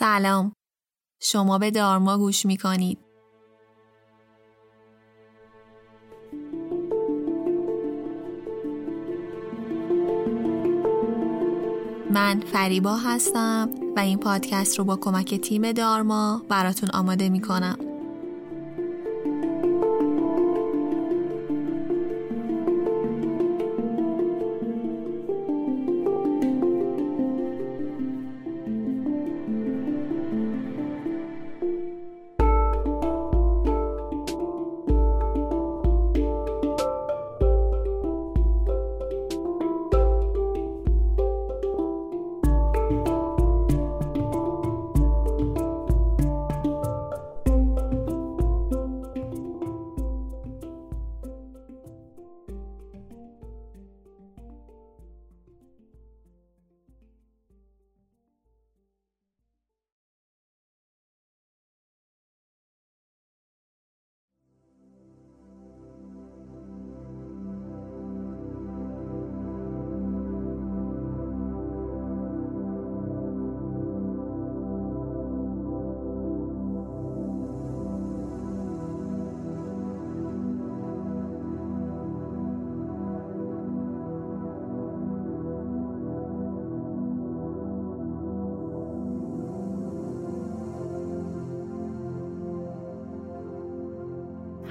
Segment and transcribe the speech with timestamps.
[0.00, 0.52] سلام.
[1.22, 2.98] شما به دارما گوش می کنید
[12.10, 17.89] من فریبا هستم و این پادکست رو با کمک تیم دارما براتون آماده می کنم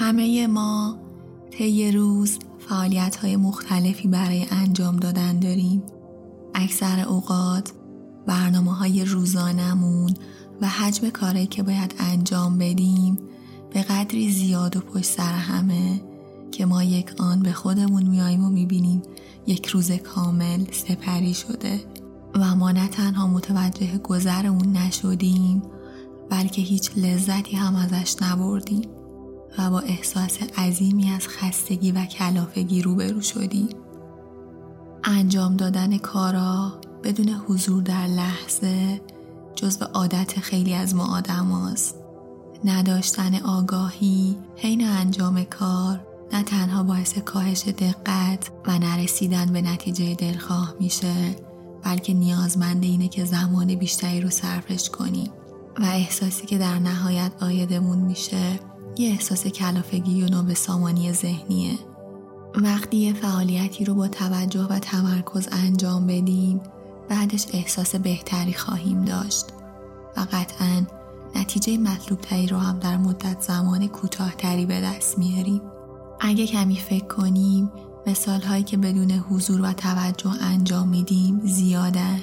[0.00, 0.98] همه ما
[1.50, 5.82] طی روز فعالیت های مختلفی برای انجام دادن داریم.
[6.54, 7.72] اکثر اوقات
[8.26, 10.14] برنامه های روزانمون
[10.60, 13.18] و حجم کاری که باید انجام بدیم
[13.74, 16.00] به قدری زیاد و پشت سر همه
[16.52, 19.02] که ما یک آن به خودمون میاییم و می‌بینیم
[19.46, 21.80] یک روز کامل سپری شده
[22.34, 25.62] و ما نه تنها متوجه گذر اون نشدیم
[26.30, 28.99] بلکه هیچ لذتی هم ازش نبردیم
[29.58, 33.68] و با احساس عظیمی از خستگی و کلافگی روبرو شدیم
[35.04, 39.00] انجام دادن کارا بدون حضور در لحظه
[39.56, 41.94] جزو عادت خیلی از ما آدم هست.
[42.64, 46.00] نداشتن آگاهی حین انجام کار
[46.32, 51.36] نه تنها باعث کاهش دقت و نرسیدن به نتیجه دلخواه میشه
[51.82, 55.30] بلکه نیازمند اینه که زمان بیشتری رو صرفش کنیم
[55.78, 58.60] و احساسی که در نهایت آیدمون میشه
[58.98, 61.78] یه احساس کلافگی و نابسامانی ذهنیه.
[62.54, 66.60] وقتی یه فعالیتی رو با توجه و تمرکز انجام بدیم
[67.08, 69.46] بعدش احساس بهتری خواهیم داشت
[70.16, 70.82] و قطعا
[71.34, 75.60] نتیجه مطلوب تری رو هم در مدت زمان کوتاهتری به دست میاریم.
[76.20, 77.70] اگه کمی فکر کنیم
[78.06, 82.20] مثال هایی که بدون حضور و توجه انجام میدیم زیادن.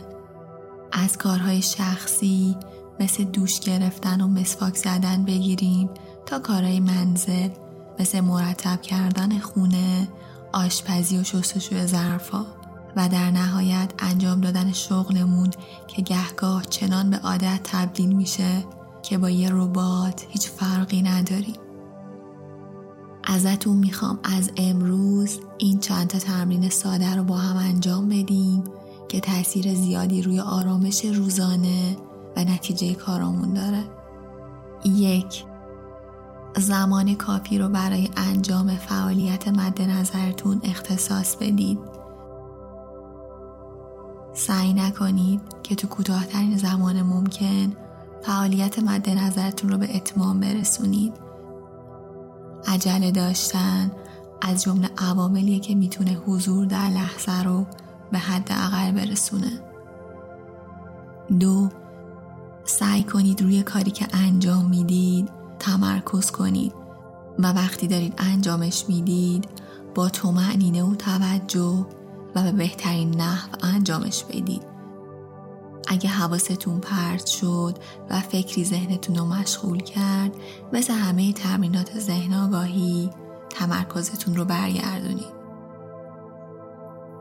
[0.91, 2.55] از کارهای شخصی
[2.99, 5.89] مثل دوش گرفتن و مسواک زدن بگیریم.
[6.28, 7.50] تا کارهای منزل
[8.00, 10.08] مثل مرتب کردن خونه،
[10.54, 12.46] آشپزی و شستشوی ظرفا
[12.96, 15.50] و در نهایت انجام دادن شغلمون
[15.88, 18.64] که گهگاه چنان به عادت تبدیل میشه
[19.02, 21.56] که با یه ربات هیچ فرقی نداریم.
[23.24, 28.64] ازتون می‌خوام از امروز این چند تا تمرین ساده رو با هم انجام بدیم
[29.08, 31.98] که تاثیر زیادی روی آرامش روزانه
[32.36, 33.84] و نتیجه کارامون داره.
[34.86, 35.44] یک
[36.59, 41.79] زمان کافی رو برای انجام فعالیت مد نظرتون اختصاص بدید.
[44.34, 47.73] سعی نکنید که تو کوتاهترین زمان ممکن
[48.22, 51.13] فعالیت مد نظرتون رو به اتمام برسونید.
[52.67, 53.91] عجله داشتن
[54.41, 57.66] از جمله عواملیه که می‌تونه حضور در لحظه رو
[58.12, 59.51] به حد اقل برسونه.
[61.40, 61.69] دو
[62.66, 66.73] سعی کنید روی کاری که انجام می‌دید تمرکز کنید
[67.40, 69.47] و وقتی دارید انجامش می‌دید
[69.95, 71.85] با تومعنینه و توجه
[72.35, 74.63] و به بهترین نحو انجامش بدید.
[75.88, 77.78] اگه حواستون پرت شد
[78.09, 80.35] و فکری ذهنتون رو مشغول کرد
[80.73, 83.09] مثل همه تمرینات ذهن آگاهی
[83.49, 85.37] تمرکزتون رو برگردونید.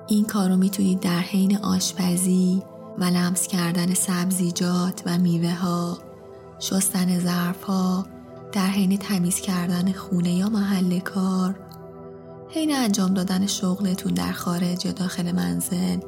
[0.08, 2.62] این کار رو می‌تونید در حین آشپزی
[2.98, 5.98] و لمس کردن سبزیجات و میوه ها
[6.58, 8.06] شستن ظرف ها
[8.52, 11.60] در حین تمیز کردن خونه یا محل کار
[12.48, 15.98] حین انجام دادن شغلتون در خارج یا داخل منزل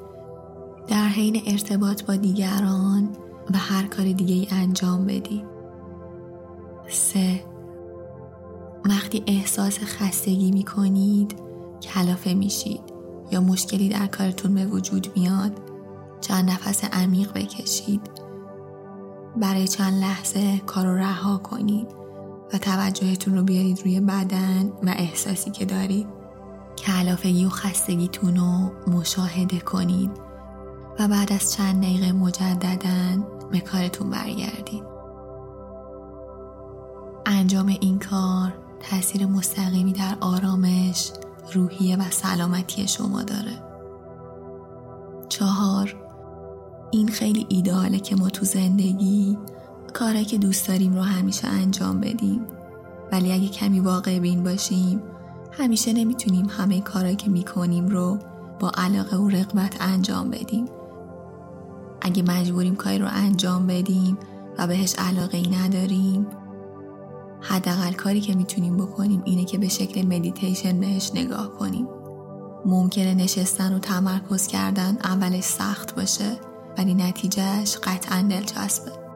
[0.86, 3.08] در حین ارتباط با دیگران
[3.54, 5.44] و هر کار دیگه ای انجام بدید
[6.88, 7.44] سه
[8.84, 11.34] وقتی احساس خستگی می کنید
[11.82, 12.80] کلافه میشید
[13.30, 15.52] یا مشکلی در کارتون به وجود میاد
[16.20, 18.00] چند نفس عمیق بکشید.
[19.36, 21.97] برای چند لحظه کار رو رها کنید.
[22.52, 26.06] و توجهتون رو بیارید روی بدن و احساسی که دارید.
[26.78, 30.10] کلافگی و خستگیتون رو مشاهده کنید
[30.98, 34.84] و بعد از چند دقیقه مجددا به کارتون برگردید.
[37.26, 41.10] انجام این کار تاثیر مستقیمی در آرامش
[41.52, 43.62] روحیه و سلامتی شما داره.
[45.28, 45.96] چهار
[46.90, 49.38] این خیلی ایداله که ما تو زندگی
[49.98, 52.40] کارهایی که دوست داریم رو همیشه انجام بدیم.
[53.12, 55.02] ولی اگه کمی واقع بین باشیم
[55.52, 58.18] همیشه نمی‌تونیم همه کارهایی که می‌کنیم رو
[58.60, 60.64] با علاقه و رغبت انجام بدیم.
[62.00, 64.18] اگه مجبوریم کاری رو انجام بدیم
[64.58, 66.26] و بهش علاقه ای نداریم
[67.40, 71.88] حداقل کاری که می‌تونیم بکنیم اینه که به شکل مدیتیشن بهش نگاه کنیم.
[72.66, 76.40] ممکنه نشستن و تمرکز کردن اولش سخت باشه
[76.78, 79.07] ولی نتیجهش قطعا دلچسبه.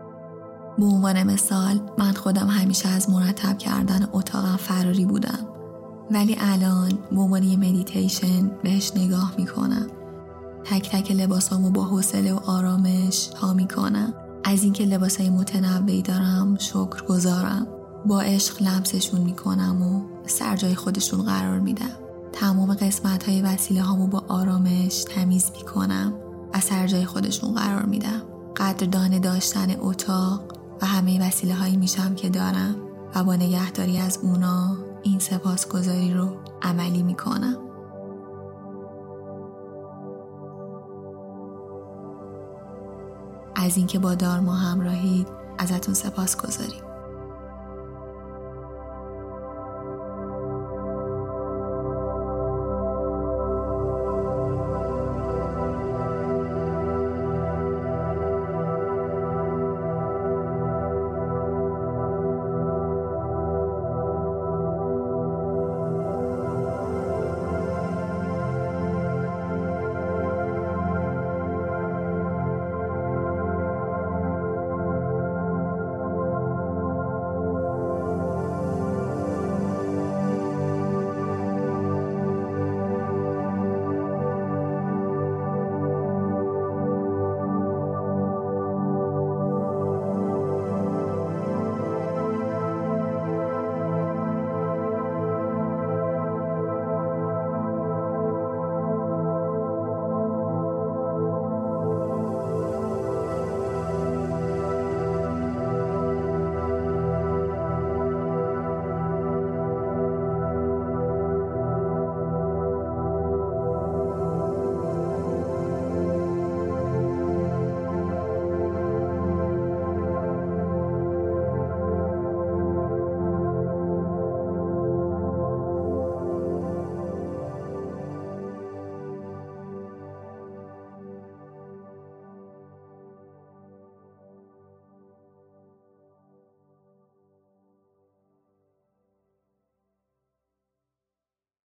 [0.78, 5.38] به عنوان مثال من خودم همیشه از مرتب کردن اتاقم فراری بودم.
[6.10, 9.86] ولی الان به عنوان یه مدیتیشن بهش نگاه می‌کنم.
[10.64, 14.14] تک تک لباسامو با حوصله و آرامش تا می‌کنم.
[14.44, 17.66] از اینکه لباسای متنوعی دارم شکر گذارم
[18.06, 21.90] با عشق لمسشون می‌کنم و سر جای خودشون قرار میدم.
[22.32, 26.12] تمام قسمت های وسیله هامو با آرامش تمیز می‌کنم
[26.54, 28.22] و سر جای خودشون قرار میدم.
[28.56, 30.40] قدردان داشتن اتاق
[30.82, 32.76] و همه وسیله هایی میشم که دارم
[33.14, 37.56] و با نگهداری از اونا این سپاسگزاری رو عملی می‌کنم.
[43.54, 46.91] از اینکه با دارما همراهید ازتون سپاس گذاریم